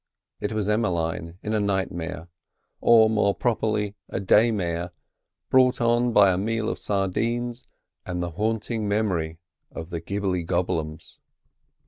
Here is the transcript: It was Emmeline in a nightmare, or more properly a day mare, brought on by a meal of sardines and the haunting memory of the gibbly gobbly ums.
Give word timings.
It 0.39 0.51
was 0.51 0.67
Emmeline 0.67 1.37
in 1.43 1.53
a 1.53 1.59
nightmare, 1.59 2.27
or 2.79 3.07
more 3.07 3.35
properly 3.35 3.93
a 4.09 4.19
day 4.19 4.49
mare, 4.49 4.89
brought 5.51 5.79
on 5.79 6.11
by 6.11 6.31
a 6.31 6.39
meal 6.39 6.69
of 6.69 6.79
sardines 6.79 7.67
and 8.03 8.19
the 8.19 8.31
haunting 8.31 8.87
memory 8.87 9.37
of 9.71 9.91
the 9.91 10.01
gibbly 10.01 10.43
gobbly 10.43 10.79
ums. 10.79 11.19